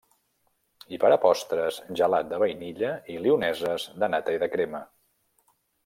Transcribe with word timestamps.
I 0.95 0.97
per 1.03 1.11
a 1.15 1.19
postres, 1.25 1.77
gelat 2.01 2.31
de 2.33 2.41
vainilla 2.45 2.91
i 3.17 3.21
lioneses 3.27 3.87
de 4.05 4.11
nata 4.15 4.39
i 4.39 4.41
de 4.47 4.51
crema. 4.57 4.85